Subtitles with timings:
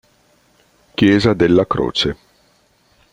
[0.95, 2.17] Chiesa della Croce